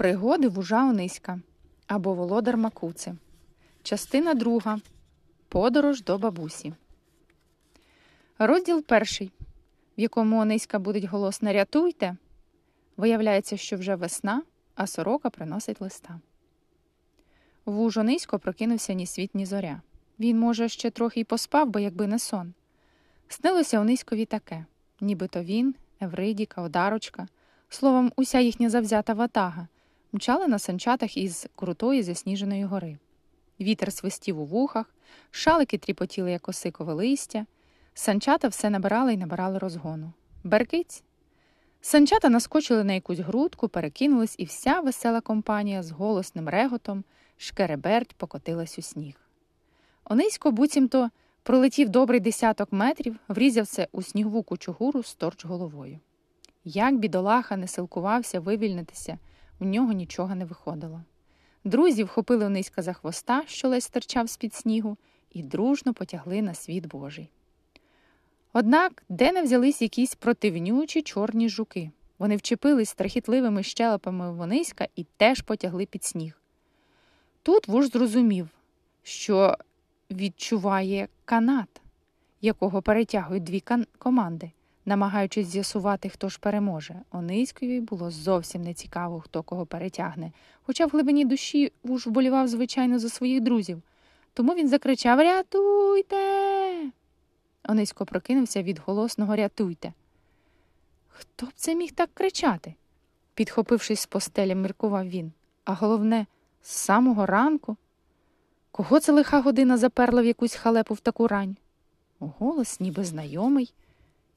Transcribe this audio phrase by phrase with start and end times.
[0.00, 1.40] Пригоди вужа Ониська
[1.86, 3.14] або Володар Макуци.
[3.82, 4.80] Частина друга.
[5.48, 6.72] Подорож до бабусі.
[8.38, 9.32] Розділ перший,
[9.98, 12.16] в якому Ониська буде голосно Рятуйте.
[12.96, 14.42] Виявляється, що вже весна,
[14.74, 16.20] а сорока приносить листа.
[17.64, 19.80] Вуж Онисько прокинувся ні світ, ні зоря.
[20.20, 22.54] Він, може, ще трохи й поспав, би, якби не сон.
[23.28, 24.64] Снилося Ониськові таке
[25.00, 27.28] нібито він, Евридіка, Одарочка,
[27.68, 29.68] словом, уся їхня завзята ватага
[30.12, 32.98] мчали на санчатах із крутої засніженої гори.
[33.60, 34.94] Вітер свистів у вухах,
[35.30, 37.46] шалики тріпотіли, як осикове листя,
[37.94, 40.12] санчата все набирали і набирали розгону.
[40.44, 41.02] Беркиць.
[41.80, 47.04] Санчата наскочили на якусь грудку, перекинулись, і вся весела компанія з голосним реготом
[47.36, 49.14] шкереберть покотилась у сніг.
[50.04, 51.10] Онисько буцімто
[51.42, 55.98] пролетів добрий десяток метрів, врізався у снігову кучугуру сторч головою.
[56.64, 59.18] Як бідолаха не силкувався вивільнитися,
[59.60, 61.02] у нього нічого не виходило.
[61.64, 64.96] Друзі вхопили низька за хвоста, що ледь стирчав з-під снігу,
[65.32, 67.30] і дружно потягли на світ Божий.
[68.52, 71.90] Однак, де не взялись якісь противнючі чорні жуки.
[72.18, 76.40] Вони вчепились страхітливими щелепами в Ониська і теж потягли під сніг.
[77.42, 78.48] Тут вуж зрозумів,
[79.02, 79.56] що
[80.10, 81.80] відчуває канат,
[82.40, 83.62] якого перетягують дві
[83.98, 84.50] команди
[84.90, 86.94] намагаючись з'ясувати, хто ж переможе.
[87.10, 90.32] Ониськові було зовсім не цікаво, хто кого перетягне,
[90.62, 93.82] хоча в глибині душі уж вболівав, звичайно, за своїх друзів.
[94.34, 96.90] Тому він закричав Рятуйте.
[97.64, 99.92] Онисько прокинувся від голосного Рятуйте.
[101.08, 102.74] Хто б це міг так кричати?
[103.34, 105.32] підхопившись з постелі, міркував він.
[105.64, 106.26] А головне,
[106.62, 107.76] з самого ранку.
[108.70, 111.56] Кого це лиха година заперла в якусь халепу в таку рань?
[112.18, 113.72] Голос ніби знайомий.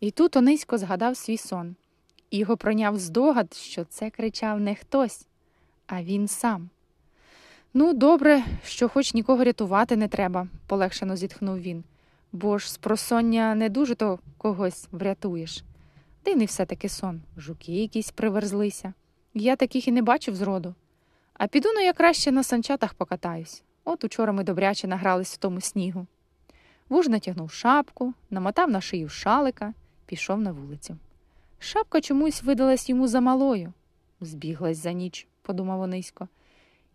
[0.04, 1.76] І тут Онисько згадав свій сон.
[2.32, 5.28] Його проняв здогад, що це кричав не хтось,
[5.88, 6.70] а він сам.
[7.74, 11.84] Ну, добре, що хоч нікого рятувати не треба, полегшено зітхнув він,
[12.32, 15.64] бо ж з просоння не дуже то когось врятуєш.
[16.26, 18.94] Дивний все таки сон, жуки якісь приверзлися.
[19.34, 20.76] Я таких і не бачив зроду.
[21.34, 23.64] А піду ну я краще на санчатах покатаюсь.
[23.86, 26.08] От учора ми добряче награлись в тому снігу.
[26.90, 29.74] Вуж натягнув шапку, намотав на шию шалика
[30.06, 30.98] пішов на вулицю.
[31.60, 33.74] Шапка чомусь видалась йому замалою.
[34.22, 36.28] Збіглась за ніч, подумав Онисько,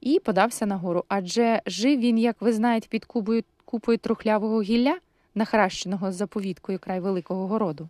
[0.01, 1.05] і подався нагору.
[1.09, 4.99] Адже жив він, як ви знаєте, під кубою, купою трухлявого гілля,
[5.35, 7.89] нахращеного заповідкою край великого городу.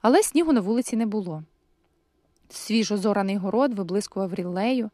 [0.00, 1.42] Але снігу на вулиці не було.
[2.48, 4.90] Свіжо зораний город виблискував ріллею,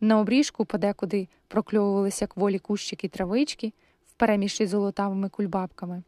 [0.00, 3.72] на обріжку подекуди прокльовувалися кволі кущики травички
[4.06, 6.02] впереміші золотавими кульбабками,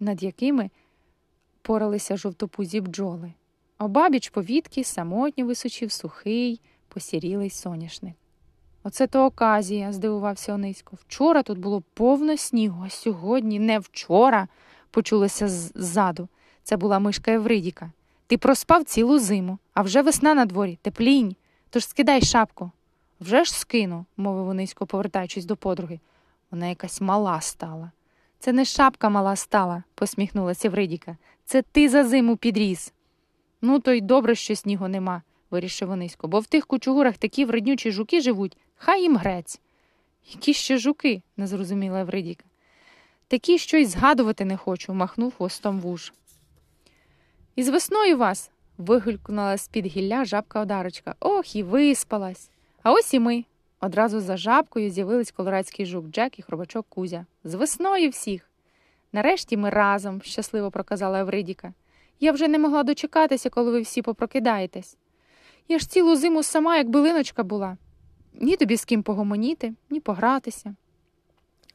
[0.00, 0.70] над якими
[1.62, 3.32] поралися жовтопузі бджоли.
[3.78, 8.14] Обабіч повітки самотньо височив сухий, посірілий соняшник.
[8.82, 10.96] Оце то оказія, здивувався Онисько.
[11.00, 14.48] Вчора тут було повно снігу, а сьогодні не вчора,
[14.90, 16.28] почулося ззаду.
[16.62, 17.92] Це була мишка Евридіка.
[18.26, 21.36] Ти проспав цілу зиму, а вже весна на дворі, теплінь.
[21.70, 22.70] Тож скидай шапку.
[23.20, 26.00] Вже ж скину, мовив Онисько, повертаючись до подруги.
[26.50, 27.90] Вона якась мала стала.
[28.38, 31.16] Це не шапка мала стала, посміхнулася Евридіка.
[31.50, 32.92] Це ти за зиму підріс.
[33.62, 37.90] Ну, то й добре, що снігу нема, вирішив Онисько, бо в тих кучугурах такі вреднючі
[37.90, 39.60] жуки живуть, хай їм грець.
[40.32, 41.22] Які ще жуки?
[41.36, 42.44] не зрозуміла Евридіка.
[43.28, 46.12] Такі, що й згадувати не хочу, махнув хвостом вуж.
[47.56, 48.50] Із весною вас.
[48.78, 51.14] вигулькнула з під гілля жабка одарочка.
[51.20, 52.50] Ох, і виспалась.
[52.82, 53.44] А ось і ми.
[53.80, 57.26] Одразу за жабкою з'явились колорадський жук Джек і хробачок Кузя.
[57.44, 58.49] З весною всіх.
[59.12, 61.72] Нарешті ми разом, щасливо проказала Евридіка.
[62.20, 64.96] Я вже не могла дочекатися, коли ви всі попрокидаєтесь.
[65.68, 67.76] Я ж цілу зиму сама, як билиночка була.
[68.34, 70.74] Ні тобі з ким погомоніти, ні погратися.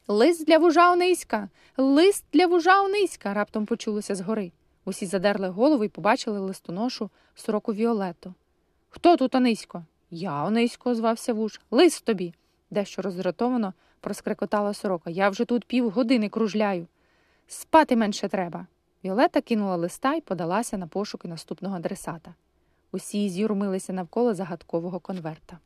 [0.08, 4.52] Лист для вужа Ониська, лист для вужа Ониська, раптом почулося згори.
[4.84, 8.34] Усі задерли голову і побачили листоношу сороку Віолету.
[8.88, 9.84] Хто тут Онисько?
[10.10, 11.60] Я, Онисько, звався вуж.
[11.70, 12.34] Лист тобі.
[12.70, 15.10] Дещо роздратовано проскрекотала сорока.
[15.10, 16.86] Я вже тут півгодини кружляю.
[17.46, 18.66] Спати менше треба.
[19.04, 22.34] Віолета кинула листа і подалася на пошуки наступного адресата.
[22.92, 25.58] Усі з'юрмилися навколо загадкового конверта.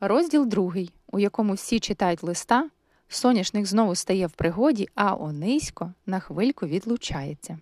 [0.00, 2.70] Розділ другий, у якому всі читають листа,
[3.08, 7.58] соняшник знову стає в пригоді, а Онисько на хвильку відлучається.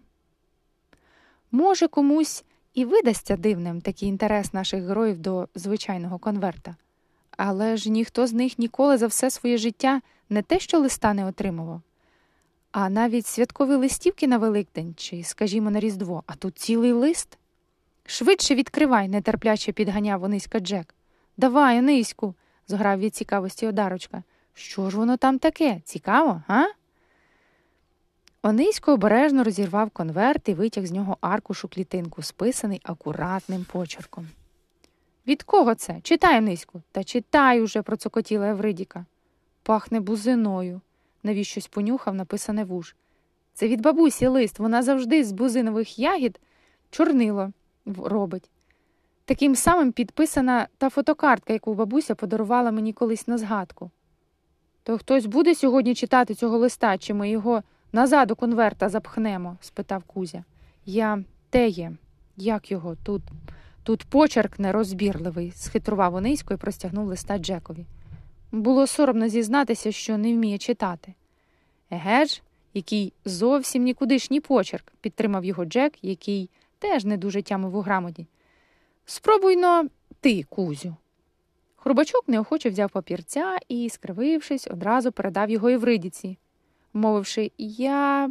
[1.50, 2.44] Може, комусь
[2.74, 6.76] і видасться дивним такий інтерес наших героїв до звичайного конверта.
[7.36, 11.24] Але ж ніхто з них ніколи за все своє життя не те, що листа не
[11.26, 11.80] отримував,
[12.72, 17.38] а навіть святкові листівки на Великдень чи, скажімо, на Різдво, а тут цілий лист.
[18.06, 20.94] Швидше відкривай, нетерпляче підганяв Ониська Джек.
[21.36, 22.34] Давай, Ониську,
[22.68, 24.22] зграв від цікавості одарочка.
[24.54, 25.80] Що ж воно там таке?
[25.84, 26.66] Цікаво, га?
[28.42, 34.28] Онисько обережно розірвав конверт і витяг з нього аркушу клітинку, списаний акуратним почерком.
[35.26, 36.00] Від кого це?
[36.02, 36.82] Читай, Ониську.
[36.92, 39.06] Та читай уже, процокотіла Евридіка.
[39.62, 40.80] Пахне бузиною.
[41.22, 42.94] Навіщось понюхав написане вуж.
[43.54, 44.58] Це від бабусі лист.
[44.58, 46.40] Вона завжди з бузинових ягід
[46.90, 47.52] чорнило
[47.86, 48.50] робить.
[49.24, 53.90] Таким самим підписана та фотокартка, яку бабуся подарувала мені колись на згадку.
[54.82, 57.62] То хтось буде сьогодні читати цього листа, чи ми його
[57.92, 59.56] назад у конверта запхнемо?
[59.60, 60.44] спитав Кузя.
[60.86, 61.92] Я те є.
[62.36, 62.96] Як його?
[63.04, 63.22] Тут
[63.84, 67.86] тут почерк нерозбірливий, схитрував Онисько і простягнув листа Джекові.
[68.52, 71.14] Було соромно зізнатися, що не вміє читати.
[71.90, 72.42] Еге ж,
[72.74, 78.26] який зовсім нікудишній почерк, підтримав його Джек, який теж не дуже тямив у грамоті.
[79.04, 79.84] Спробуйно
[80.20, 80.96] ти, Кузю.
[81.76, 86.38] Хрубачок неохоче взяв папірця і, скривившись, одразу передав його Євридіці,
[86.92, 88.30] мовивши, я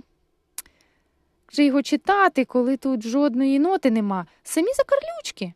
[1.54, 5.54] вже його читати, коли тут жодної ноти нема, самі закарлючки.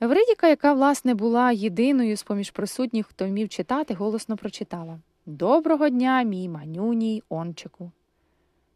[0.00, 6.22] Евридіка, яка, власне, була єдиною з поміж присутніх, хто вмів читати, голосно прочитала Доброго дня,
[6.22, 7.90] мій манюній ончику.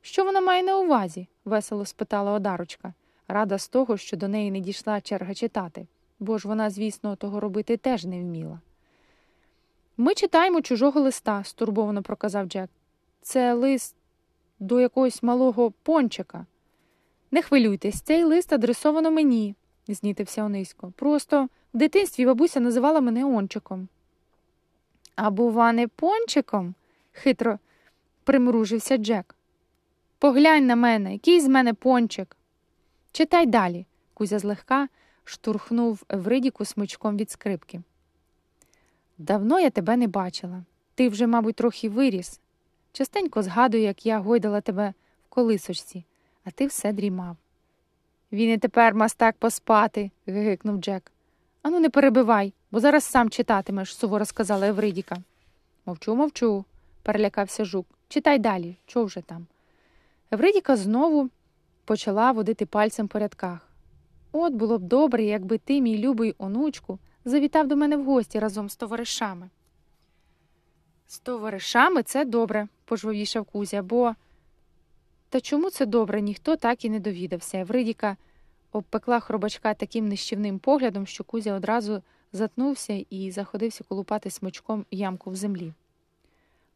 [0.03, 1.29] Що вона має на увазі?
[1.45, 2.95] весело спитала одарочка,
[3.29, 5.87] рада з того, що до неї не дійшла черга читати,
[6.21, 8.61] бо ж вона, звісно, того робити теж не вміла.
[9.97, 12.71] Ми читаємо чужого листа, стурбовано проказав Джек.
[13.23, 13.97] Це лист
[14.65, 16.47] до якогось малого пончика.
[17.31, 19.55] Не хвилюйтесь, цей лист адресовано мені,
[19.89, 20.93] знітився Онисько.
[20.97, 23.89] Просто в дитинстві бабуся називала мене ончиком.
[25.17, 26.75] А бува, не пончиком?
[27.13, 27.59] хитро
[28.25, 29.35] примружився Джек.
[30.19, 32.37] Поглянь на мене, який з мене пончик.
[33.13, 33.87] Читай далі.
[34.15, 34.89] Кузя злегка
[35.25, 37.83] штурхнув Евридіку смичком від скрипки.
[39.19, 40.65] Давно я тебе не бачила.
[40.95, 42.41] Ти вже, мабуть, трохи виріс.
[42.95, 44.95] Частенько згадую, як я гойдала тебе
[45.27, 46.05] в колисочці,
[46.45, 47.37] а ти все дрімав.
[48.33, 51.13] Він і тепер мастак поспати, гигикнув Джек.
[51.63, 55.17] Ану, не перебивай, бо зараз сам читатимеш, суворо сказала Евридіка.
[55.87, 56.65] Мовчу, мовчу,
[57.03, 57.87] перелякався жук.
[58.09, 59.47] Читай далі, чого вже там.
[60.31, 61.31] Евридіка знову
[61.85, 63.69] почала водити пальцем по рядках.
[64.33, 68.69] От було б добре, якби ти, мій любий онучку, завітав до мене в гості разом
[68.69, 69.51] з товаришами.
[71.07, 74.15] З товаришами це добре, пожвавішав Кузя, бо.
[75.29, 77.59] Та чому це добре, ніхто так і не довідався.
[77.59, 78.17] Евридіка
[78.73, 82.03] обпекла хробачка таким нищівним поглядом, що Кузя одразу
[82.33, 85.73] затнувся і заходився колупати смичком ямку в землі.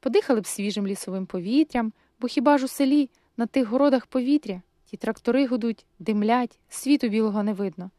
[0.01, 4.97] Подихали б свіжим лісовим повітрям, бо хіба ж у селі на тих городах повітря, ті
[4.97, 7.91] трактори гудуть, димлять, світу білого не видно.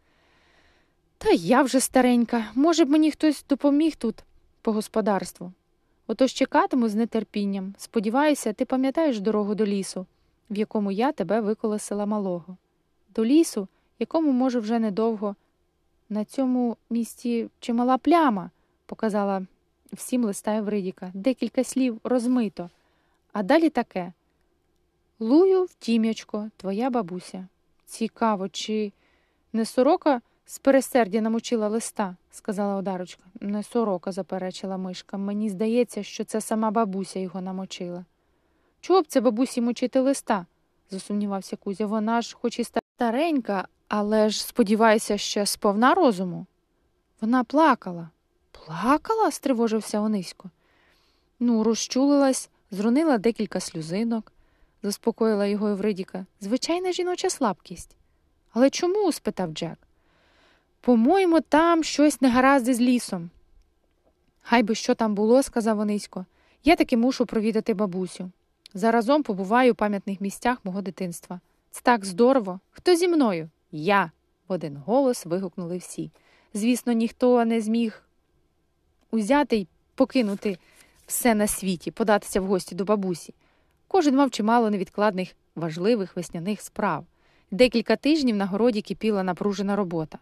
[1.18, 4.16] Та я вже старенька, може б мені хтось допоміг тут
[4.62, 5.54] по господарству.
[6.12, 7.76] Отож чекатиму з нетерпінням.
[7.78, 10.06] Сподіваюся, ти пам'ятаєш дорогу до лісу,
[10.50, 12.58] в якому я тебе виколесила малого.
[13.16, 13.68] До лісу,
[14.00, 15.36] якому, може, вже недовго.
[16.10, 18.50] На цьому місці чимала пляма,
[18.86, 19.46] показала
[19.94, 21.12] всім листа Евридіка.
[21.14, 22.70] Декілька слів розмито.
[23.34, 24.14] А далі таке
[25.20, 27.48] Лую втім'ячко, твоя бабуся.
[27.86, 28.92] Цікаво, чи
[29.54, 33.24] не сорока з пересердя намочила листа, сказала одарочка.
[33.40, 35.18] Не сорока, заперечила мишка.
[35.18, 38.06] Мені здається, що це сама бабуся його намочила.
[38.82, 40.46] Чого б це бабусі мочити листа?
[40.92, 41.86] засумнівався Кузя.
[41.86, 46.46] Вона ж, хоч і старенька, але ж, сподіваюся, ще сповна розуму.
[47.22, 48.10] Вона плакала.
[48.52, 49.32] Плакала?
[49.32, 50.50] стривожився Онисько.
[51.40, 54.32] Ну, розчулилась, зрунила декілька сльозинок,
[54.84, 56.26] заспокоїла його Евридіка.
[56.42, 57.96] Звичайна жіноча слабкість.
[58.54, 59.12] Але чому?
[59.12, 59.89] спитав Джек.
[60.82, 63.30] По-моєму, там щось негаразди з лісом.
[64.42, 66.26] Хай би що там було, сказав Онисько.
[66.64, 68.32] Я таки мушу провідати бабусю.
[68.74, 71.40] Заразом побуваю у пам'ятних місцях мого дитинства.
[71.72, 72.60] Це так здорово.
[72.72, 73.50] Хто зі мною?
[73.72, 74.12] Я.
[74.48, 76.12] в один голос вигукнули всі.
[76.54, 78.04] Звісно, ніхто не зміг
[79.12, 80.58] узяти й покинути
[81.08, 83.34] все на світі, податися в гості до бабусі.
[83.88, 87.06] Кожен мав чимало невідкладних, важливих весняних справ.
[87.52, 90.18] Декілька тижнів на городі кипіла напружена робота.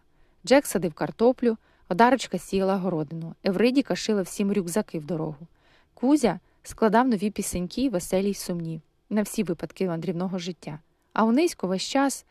[0.46, 1.56] Джек садив картоплю,
[1.88, 5.46] одарочка сіяла городину, Евридіка шила всім рюкзаки в дорогу.
[5.94, 8.80] Кузя складав нові пісеньки, веселі й сумні,
[9.10, 10.78] на всі випадки мандрівного життя.
[11.12, 12.26] А Унисько весь час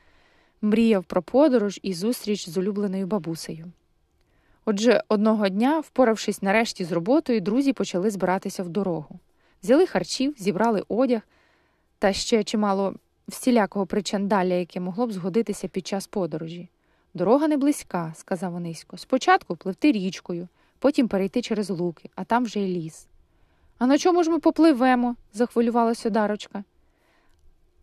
[0.62, 3.72] мріяв про подорож і зустріч з улюбленою бабусею.
[4.66, 9.20] Отже, одного дня, впоравшись нарешті з роботою, друзі почали збиратися в дорогу.
[9.64, 11.22] Взяли харчів, зібрали одяг
[12.00, 12.96] та ще чимало
[13.28, 16.70] всілякого причандалля, яке могло б згодитися під час подорожі.
[17.18, 18.98] Дорога не близька, сказав Онисько.
[18.98, 20.48] Спочатку пливти річкою,
[20.80, 23.08] потім перейти через луки, а там вже й ліс.
[23.78, 25.16] А на чому ж ми попливемо?
[25.34, 26.64] захвилювалася Дарочка.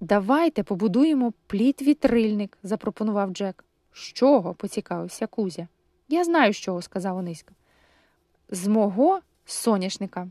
[0.00, 3.64] Давайте побудуємо пліт вітрильник, запропонував Джек.
[3.93, 4.55] З чого?
[4.55, 5.69] поцікавився Кузя.
[6.09, 7.53] Я знаю, з чого, сказав Онисько.
[8.49, 10.29] З мого соняшника.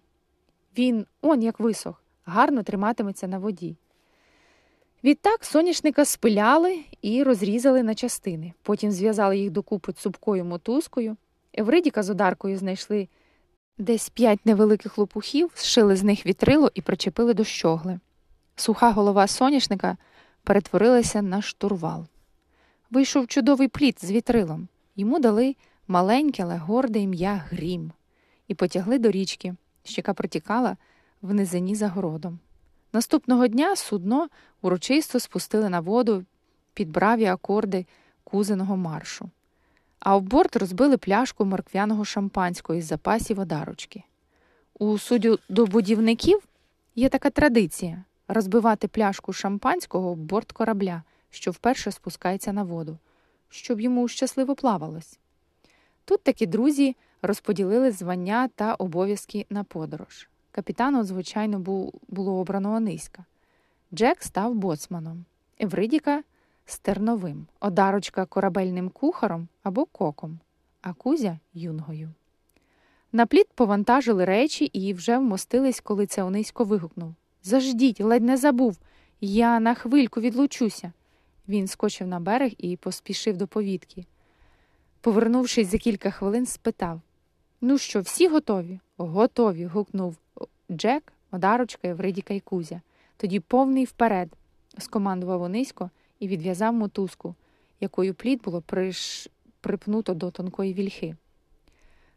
[0.78, 3.76] Він он як висох, гарно триматиметься на воді.
[5.04, 8.54] Відтак соняшника спиляли і розрізали на частини.
[8.62, 11.18] Потім зв'язали їх докупи цупкою мотузкою.
[11.54, 13.08] Евридіка з одаркою знайшли
[13.78, 18.00] десь п'ять невеликих лопухів, зшили з них вітрило і причепили до щогли.
[18.56, 19.98] Суха голова соняшника
[20.44, 22.06] перетворилася на штурвал.
[22.92, 24.68] Вийшов чудовий плід з вітрилом.
[24.96, 25.56] Йому дали
[25.88, 27.92] маленьке, але горде ім'я Грім,
[28.48, 29.56] і потягли до річки,
[29.86, 30.78] яка протікала
[31.22, 32.40] в низині за городом.
[32.94, 34.30] Наступного дня судно
[34.62, 36.26] урочисто спустили на воду
[36.74, 37.86] під браві акорди
[38.24, 39.30] кузиного маршу,
[40.00, 44.04] а в борт розбили пляшку морквяного шампанського із запасів одарочки.
[44.80, 46.40] У суддю до будівників
[46.96, 52.98] є така традиція розбивати пляшку шампанського в борт корабля, що вперше спускається на воду,
[53.50, 55.20] щоб йому щасливо плавалось.
[56.06, 60.28] Тут такі друзі розподілили звання та обов'язки на подорож.
[60.56, 61.60] Капітаном, звичайно,
[62.08, 63.26] було обрано низька.
[63.94, 65.26] Джек став боцманом,
[65.60, 66.24] Евридіка
[66.66, 70.40] стерновим, одарочка корабельним кухаром або коком,
[70.82, 72.10] а кузя юнгою.
[73.12, 78.78] На пліт повантажили речі і вже вмостились, коли це Онисько вигукнув Заждіть, ледь не забув.
[79.22, 80.92] Я на хвильку відлучуся.
[81.48, 84.06] Він скочив на берег і поспішив до повітки.
[85.02, 87.02] Повернувшись за кілька хвилин, спитав
[87.62, 88.80] Ну що, всі готові?
[88.98, 89.66] Готові.
[89.66, 90.18] гукнув
[90.72, 92.82] Джек, Одарочка, Евридіка і Кузя.
[93.18, 94.30] Тоді повний вперед,
[94.78, 95.90] скомандував Онисько
[96.20, 97.36] і відв'язав мотузку,
[97.80, 99.30] якою плід було приш...
[99.62, 101.16] припнуто до тонкої вільхи.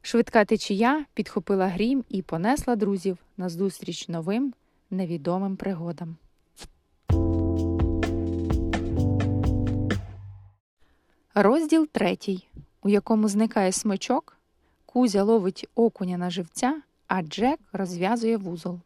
[0.02, 4.54] Швидка течія підхопила грім і понесла друзів назустріч новим
[4.90, 6.16] невідомим пригодам.
[11.34, 12.48] Розділ третій,
[12.82, 14.36] у якому зникає смичок,
[14.86, 18.80] Кузя ловить окуня на живця, а Джек розв'язує вузол.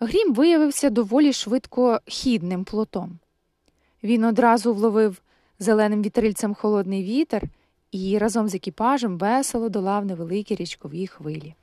[0.00, 3.18] Грім виявився доволі швидко хідним плотом.
[4.02, 5.22] Він одразу вловив
[5.58, 7.48] зеленим вітрильцем холодний вітер
[7.90, 11.54] і разом з екіпажем весело долав невеликі річкові хвилі.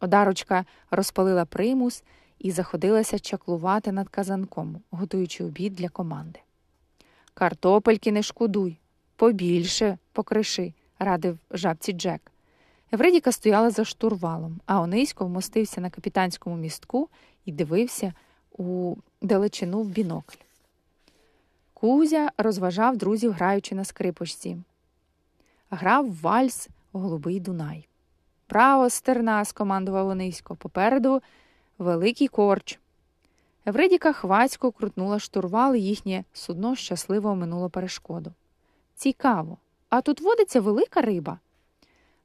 [0.00, 2.02] Одарочка розпалила примус
[2.38, 6.40] і заходилася чаклувати над казанком, готуючи обід для команди.
[7.34, 8.78] Картопельки не шкодуй,
[9.16, 12.32] побільше покриши, радив жабці Джек.
[12.92, 17.08] Евредіка стояла за штурвалом, а Онисько вмостився на капітанському містку
[17.44, 18.12] і дивився
[18.52, 20.36] у далечину в бінокль.
[21.74, 24.56] Кузя розважав друзів, граючи на скрипочці.
[25.70, 27.88] Грав вальс голубий Дунай.
[28.46, 30.54] Право, стерна, скомандував Онисько.
[30.54, 31.22] Попереду
[31.78, 32.78] великий корч.
[33.66, 38.32] Евредіка хвацько крутнула штурвал, і їхнє судно щасливо оминуло перешкоду.
[38.94, 41.38] Цікаво, а тут водиться велика риба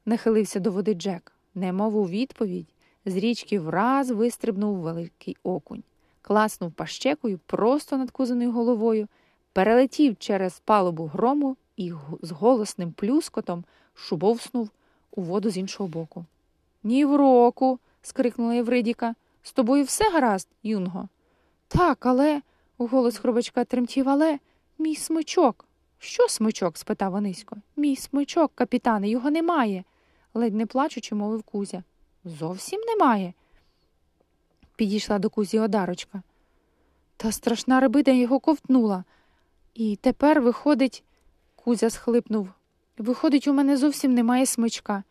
[0.06, 2.68] нахилився до води Джек, немов у відповідь,
[3.04, 5.82] з річки враз вистрибнув великий окунь,
[6.22, 9.08] класнув пащекою просто над кузеною головою,
[9.52, 11.92] перелетів через палубу грому і
[12.22, 14.70] з голосним плюскотом шубовснув
[15.10, 16.24] у воду з іншого боку.
[16.82, 17.78] Ні в року.
[18.02, 19.14] скрикнула Євридіка.
[19.42, 21.08] З тобою все гаразд, юнго.
[21.68, 22.42] Так, але,
[22.78, 24.38] голос хробачка тремтів, але
[24.78, 25.64] мій смичок.
[25.98, 26.78] Що смичок?
[26.78, 27.56] спитав Онисько.
[27.76, 29.84] Мій смичок, капітане, його немає
[30.34, 31.82] ледь не плачучи, мовив Кузя.
[32.24, 33.34] Зовсім немає.
[34.76, 36.22] Підійшла до Кузі одарочка.
[37.16, 39.04] Та страшна рибида його ковтнула.
[39.74, 41.04] І тепер, виходить,
[41.56, 42.48] Кузя схлипнув.
[42.98, 45.02] Виходить, у мене зовсім немає смичка.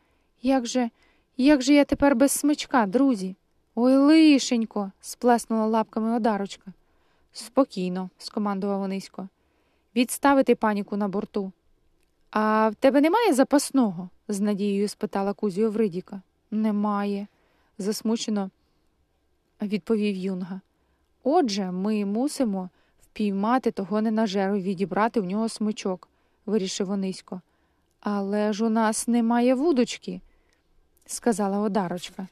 [0.42, 0.90] Як же,
[1.38, 3.36] як же я тепер без смичка, друзі?
[3.76, 6.74] Ой, лишенько, сплеснула лапками одарочка.
[7.34, 9.28] Спокійно, скомандував Онисько.
[9.96, 11.52] Відставити паніку на борту.
[12.32, 14.10] А в тебе немає запасного?
[14.28, 16.22] з надією спитала Кузю Евридіка.
[16.52, 17.28] Немає,
[17.78, 18.50] засмучено
[19.62, 20.62] відповів Юнга.
[21.24, 22.70] Отже, ми мусимо
[23.02, 26.10] впіймати того ненажеру і відібрати в нього смичок,
[26.46, 27.42] вирішив Онисько.
[28.00, 30.22] Але ж у нас немає вудочки,
[31.06, 32.28] сказала Одарочка.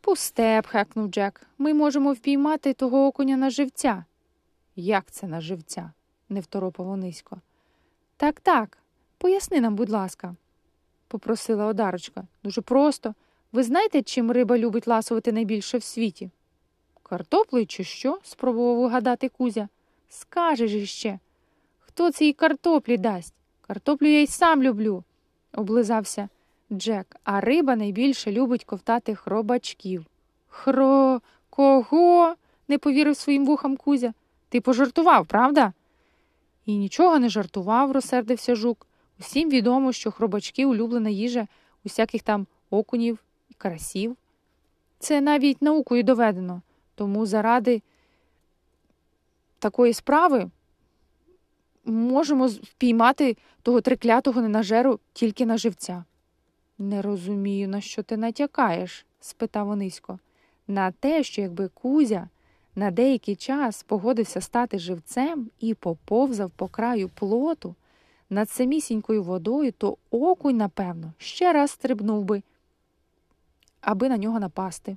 [0.00, 1.46] Пусте, пхекнув Джек.
[1.58, 4.04] Ми можемо впіймати того окуня на живця.
[4.76, 5.92] Як це на живця?
[6.28, 7.40] не второпав Онисько.
[8.16, 8.78] Так, так,
[9.18, 10.34] поясни нам, будь ласка,
[11.08, 12.24] попросила Одарочка.
[12.44, 13.14] Дуже просто.
[13.52, 16.30] Ви знаєте, чим риба любить ласувати найбільше в світі?
[17.02, 18.18] Картоплею чи що?
[18.22, 19.68] спробував угадати Кузя.
[20.08, 21.18] Скажеш іще.
[21.78, 23.34] хто це їй картоплі дасть?
[23.60, 25.04] Картоплю я й сам люблю,
[25.52, 26.28] облизався
[26.72, 30.06] Джек, а риба найбільше любить ковтати хробачків.
[30.48, 31.20] Хро,
[31.50, 32.34] кого?
[32.68, 34.12] не повірив своїм вухам Кузя.
[34.48, 35.72] Ти пожартував, правда?
[36.66, 38.86] І нічого не жартував, розсердився жук.
[39.20, 41.46] Усім відомо, що хробачки улюблена їжа
[41.84, 43.18] усяких там окунів
[43.50, 44.16] і карасів.
[44.98, 46.62] Це навіть наукою доведено,
[46.94, 47.82] тому заради
[49.58, 50.50] такої справи
[51.84, 56.04] можемо впіймати того триклятого ненажеру тільки на живця.
[56.78, 59.06] Не розумію, на що ти натякаєш?
[59.20, 60.18] спитав Онисько.
[60.68, 62.28] На те, що якби Кузя
[62.76, 67.74] на деякий час погодився стати живцем і поповзав по краю плоту
[68.30, 72.42] над самісінькою водою, то окунь, напевно, ще раз стрибнув би,
[73.80, 74.96] аби на нього напасти.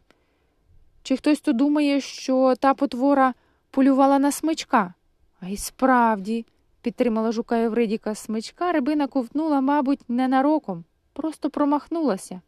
[1.03, 3.33] Чи хтось то думає, що та потвора
[3.71, 4.93] полювала на смичка?
[5.39, 6.45] А й справді,
[6.81, 10.83] підтримала жука Евридіка, смичка рибина ковтнула, мабуть, ненароком,
[11.13, 12.41] просто промахнулася.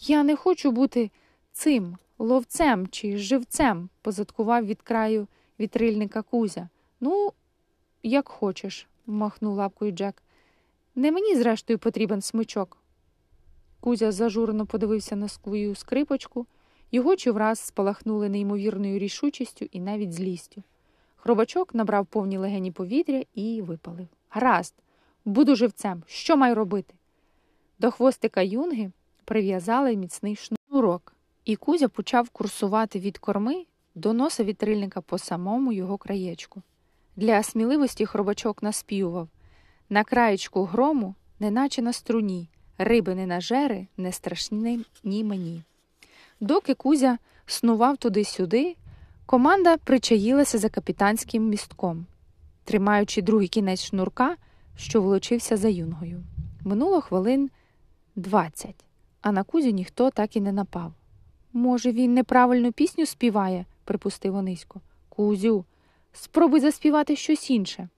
[0.00, 1.10] Я не хочу бути
[1.52, 5.26] цим ловцем чи живцем, позадкував від краю
[5.60, 6.68] вітрильника Кузя.
[7.00, 7.32] Ну,
[8.02, 10.22] як хочеш, махнув лапкою Джек.
[10.94, 12.78] Не мені, зрештою, потрібен смичок.
[13.80, 16.46] Кузя зажурено подивився на свою скрипочку,
[16.92, 20.62] його очі враз спалахнули неймовірною рішучістю і навіть злістю.
[21.16, 24.08] Хробачок набрав повні легені повітря і випалив.
[24.30, 24.74] Гаразд,
[25.24, 26.02] буду живцем.
[26.06, 26.94] Що маю робити?
[27.78, 28.90] До хвостика юнги
[29.24, 31.11] прив'язали міцний шнурок,
[31.44, 36.62] і Кузя почав курсувати від корми до носа вітрильника по самому його краєчку.
[37.16, 39.28] Для сміливості хробачок наспівував
[39.88, 45.62] на краєчку грому, неначе на струні, риби не нажери, не страшні ні мені.
[46.40, 48.76] Доки Кузя снував туди-сюди,
[49.26, 52.06] команда причаїлася за капітанським містком,
[52.64, 54.36] тримаючи другий кінець шнурка,
[54.76, 56.22] що волочився за юнгою.
[56.64, 57.50] Минуло хвилин
[58.16, 58.84] двадцять,
[59.20, 60.92] а на Кузю ніхто так і не напав.
[61.52, 64.80] Може, він неправильну пісню співає, припустив Онисько.
[65.08, 65.64] Кузю,
[66.12, 67.88] спробуй заспівати щось інше.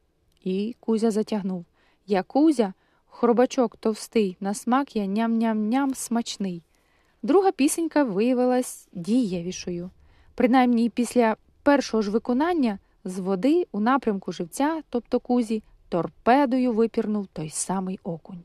[0.45, 1.65] І Кузя затягнув.
[2.07, 2.73] Я Кузя,
[3.07, 6.63] хробачок товстий, на смак я ням-ням-ням смачний.
[7.23, 9.91] Друга пісенька виявилась дієвішою.
[10.35, 17.51] Принаймні, після першого ж виконання з води у напрямку живця, тобто кузі, торпедою випірнув той
[17.51, 18.43] самий окунь.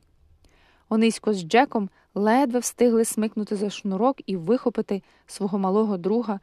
[0.89, 6.39] Онисько з Джеком ледве встигли смикнути за шнурок і вихопити свого малого друга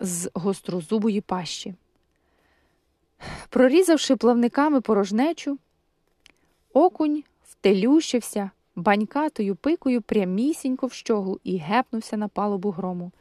[0.00, 1.74] з гострозубої пащі.
[3.48, 5.58] Прорізавши плавниками порожнечу,
[6.72, 13.12] окунь втелющився банькатою пикою прямісінько в щоглу і гепнувся на палубу грому.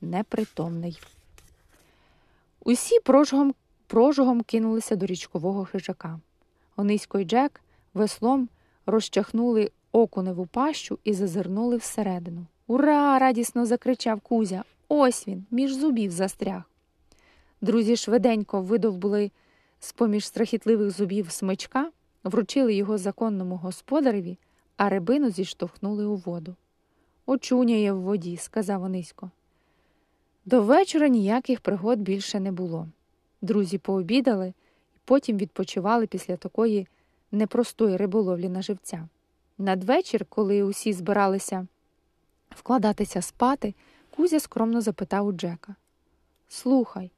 [0.00, 1.00] Непритомний.
[2.60, 3.54] Усі прожогом,
[3.86, 6.20] прожогом кинулися до річкового хижака.
[6.76, 7.60] Онисько й Джек
[7.94, 8.48] веслом
[8.86, 12.46] розчахнули окуневу пащу і зазирнули всередину.
[12.66, 13.18] Ура!
[13.18, 14.64] радісно закричав Кузя.
[14.88, 16.62] Ось він, між зубів застряг.
[17.60, 19.30] Друзі швиденько видовбули
[19.80, 21.90] з поміж страхітливих зубів смичка,
[22.24, 24.38] вручили його законному господареві,
[24.76, 26.54] а рибину зіштовхнули у воду.
[27.26, 29.30] Очуняє в воді, сказав Онисько.
[30.44, 32.88] До вечора ніяких пригод більше не було.
[33.42, 34.52] Друзі пообідали
[35.06, 36.86] потім відпочивали після такої
[37.32, 39.08] непростої риболовлі на живця.
[39.58, 41.66] Надвечір, коли усі збиралися
[42.50, 43.74] вкладатися спати,
[44.16, 45.74] Кузя скромно запитав у Джека
[46.48, 47.10] Слухай,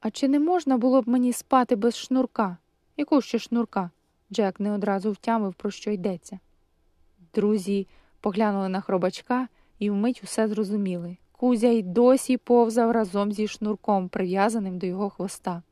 [0.00, 2.56] а чи не можна було б мені спати без шнурка?
[2.96, 3.90] Якого ще шнурка?
[4.32, 6.38] Джек не одразу втямив, про що йдеться.
[7.34, 7.86] Друзі
[8.20, 11.16] поглянули на хробачка і вмить усе зрозуміли.
[11.32, 15.62] Кузя й досі повзав разом зі шнурком, прив'язаним до його хвоста.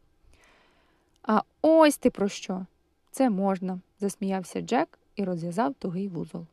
[1.22, 2.66] А ось ти про що?
[3.10, 6.46] Це можна, засміявся Джек і розв'язав тугий вузол.